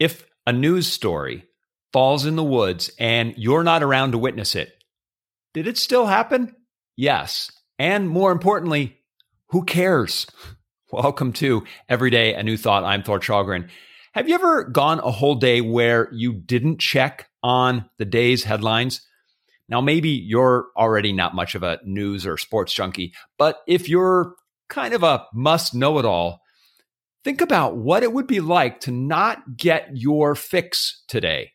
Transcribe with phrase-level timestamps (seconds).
[0.00, 1.44] If a news story
[1.92, 4.72] falls in the woods and you're not around to witness it,
[5.52, 6.56] did it still happen?
[6.96, 7.52] Yes.
[7.78, 8.98] And more importantly,
[9.50, 10.26] who cares?
[10.92, 12.82] Welcome to Everyday a New Thought.
[12.82, 13.68] I'm Thor Challgren.
[14.14, 19.00] Have you ever gone a whole day where you didn't check on the day's headlines?
[19.68, 24.34] Now, maybe you're already not much of a news or sports junkie, but if you're
[24.68, 26.40] kind of a must know it all,
[27.24, 31.52] think about what it would be like to not get your fix today.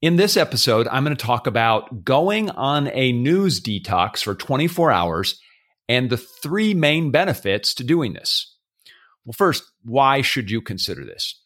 [0.00, 4.90] In this episode, I'm going to talk about going on a news detox for 24
[4.90, 5.38] hours
[5.88, 8.56] and the three main benefits to doing this.
[9.24, 11.38] Well, first, why should you consider this?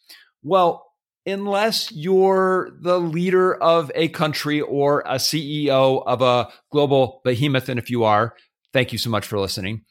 [0.42, 0.86] Well,
[1.26, 7.80] unless you're the leader of a country or a CEO of a global behemoth, and
[7.80, 8.36] if you are,
[8.72, 9.84] thank you so much for listening.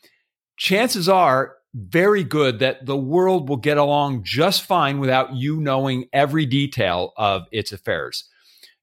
[0.56, 6.06] Chances are very good that the world will get along just fine without you knowing
[6.14, 8.30] every detail of its affairs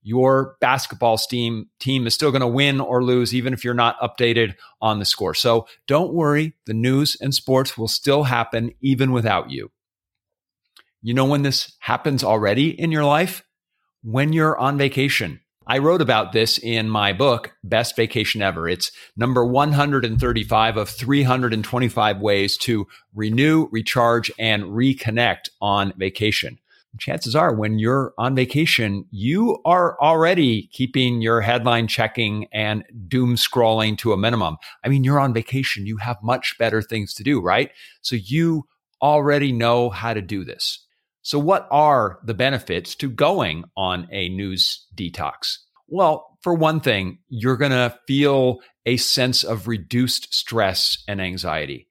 [0.03, 4.01] your basketball team team is still going to win or lose even if you're not
[4.01, 5.35] updated on the score.
[5.35, 9.71] So don't worry, the news and sports will still happen even without you.
[11.03, 13.43] You know when this happens already in your life?
[14.03, 15.41] When you're on vacation.
[15.71, 18.69] I wrote about this in my book, Best Vacation Ever.
[18.69, 26.59] It's number 135 of 325 ways to renew, recharge, and reconnect on vacation
[26.99, 33.37] chances are when you're on vacation, you are already keeping your headline checking and doom
[33.37, 34.57] scrolling to a minimum.
[34.83, 35.87] I mean, you're on vacation.
[35.87, 37.71] You have much better things to do, right?
[38.03, 38.67] So you
[39.01, 40.85] already know how to do this.
[41.23, 45.59] So what are the benefits to going on a news detox?
[45.87, 51.89] Well, for one thing, you're going to feel a sense of reduced stress and anxiety.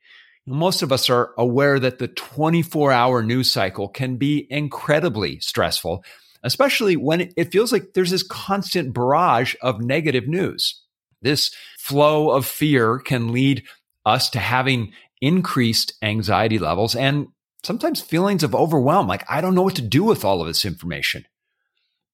[0.47, 6.03] Most of us are aware that the 24 hour news cycle can be incredibly stressful,
[6.43, 10.81] especially when it feels like there's this constant barrage of negative news.
[11.21, 13.63] This flow of fear can lead
[14.05, 17.27] us to having increased anxiety levels and
[17.63, 20.65] sometimes feelings of overwhelm, like, I don't know what to do with all of this
[20.65, 21.25] information.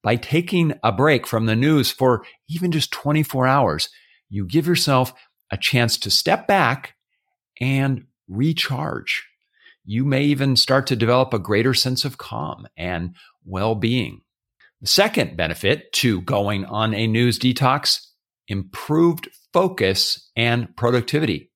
[0.04, 3.90] By taking a break from the news for even just 24 hours,
[4.30, 5.14] you give yourself
[5.52, 6.96] a chance to step back
[7.60, 9.26] and recharge.
[9.84, 14.22] You may even start to develop a greater sense of calm and well being.
[14.82, 18.06] The second benefit to going on a news detox
[18.48, 21.52] improved focus and productivity.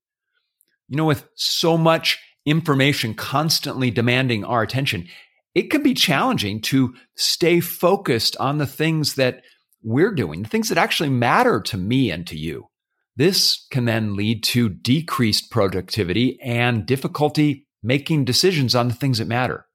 [0.88, 2.18] You know, with so much
[2.50, 5.08] information constantly demanding our attention,
[5.56, 9.42] it can be challenging to stay focused on the things that
[9.82, 12.68] we're doing, the things that actually matter to me and to you.
[13.16, 19.28] This can then lead to decreased productivity and difficulty making decisions on the things that
[19.28, 19.66] matter.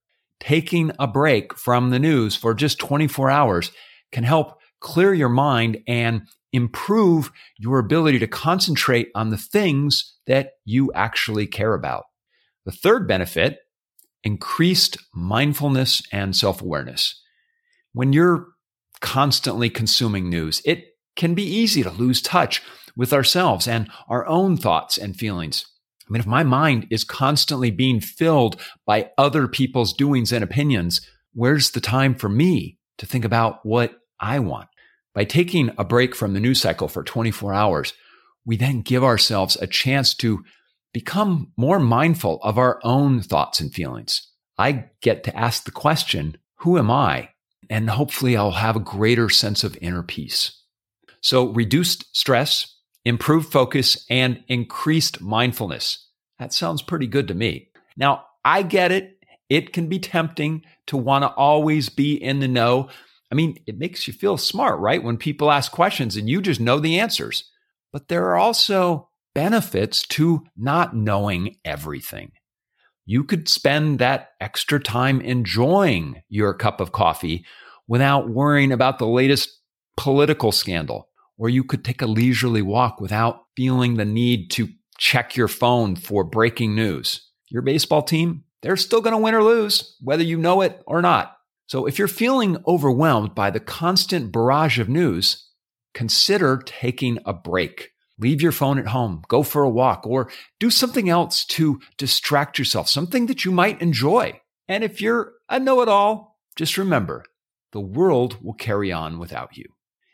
[0.41, 3.71] Taking a break from the news for just 24 hours
[4.12, 10.53] can help clear your mind and improve your ability to concentrate on the things that
[10.65, 12.05] you actually care about.
[12.64, 13.58] The third benefit,
[14.22, 17.20] increased mindfulness and self awareness.
[17.92, 18.48] When you're
[19.00, 20.84] constantly consuming news, it
[21.16, 22.62] can be easy to lose touch
[22.97, 25.64] with ourselves and our own thoughts and feelings.
[26.08, 31.00] I mean, if my mind is constantly being filled by other people's doings and opinions,
[31.32, 34.69] where's the time for me to think about what I want?
[35.14, 37.94] By taking a break from the news cycle for 24 hours,
[38.44, 40.44] we then give ourselves a chance to
[40.94, 44.31] become more mindful of our own thoughts and feelings.
[44.56, 47.31] I get to ask the question, who am I?
[47.69, 50.62] And hopefully I'll have a greater sense of inner peace.
[51.20, 56.08] So reduced stress, improved focus, and increased mindfulness.
[56.38, 57.70] That sounds pretty good to me.
[57.96, 59.19] Now, I get it.
[59.49, 62.88] It can be tempting to want to always be in the know.
[63.32, 65.02] I mean, it makes you feel smart, right?
[65.02, 67.50] When people ask questions and you just know the answers.
[67.93, 72.32] But there are also benefits to not knowing everything.
[73.06, 77.44] You could spend that extra time enjoying your cup of coffee
[77.86, 79.50] without worrying about the latest
[79.96, 85.36] political scandal or you could take a leisurely walk without feeling the need to check
[85.36, 87.28] your phone for breaking news.
[87.48, 91.02] Your baseball team, they're still going to win or lose, whether you know it or
[91.02, 91.36] not.
[91.66, 95.48] So if you're feeling overwhelmed by the constant barrage of news,
[95.92, 97.90] consider taking a break.
[98.19, 100.31] Leave your phone at home, go for a walk, or
[100.61, 104.40] do something else to distract yourself, something that you might enjoy.
[104.69, 107.25] And if you're a know it all, just remember
[107.72, 109.64] the world will carry on without you.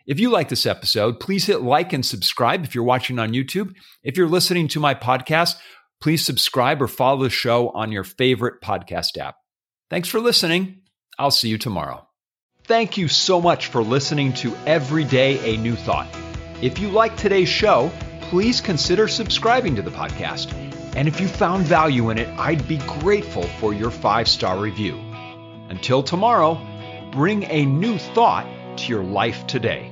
[0.07, 3.75] If you like this episode, please hit like and subscribe if you're watching on YouTube.
[4.03, 5.57] If you're listening to my podcast,
[6.01, 9.37] please subscribe or follow the show on your favorite podcast app.
[9.91, 10.81] Thanks for listening.
[11.19, 12.09] I'll see you tomorrow.
[12.65, 16.09] Thank you so much for listening to Every Day a New Thought.
[16.63, 17.91] If you like today's show,
[18.21, 20.53] please consider subscribing to the podcast.
[20.95, 24.99] And if you found value in it, I'd be grateful for your five star review.
[25.71, 26.61] Until tomorrow,
[27.13, 28.47] bring a new thought
[28.79, 29.91] to your life today.